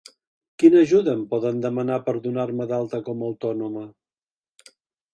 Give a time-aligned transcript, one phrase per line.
[0.63, 3.89] Quina ajuda em poden demanar per donar-me d'alta com a autònoma?